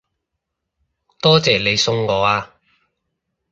[1.21, 2.55] 多謝你送我啊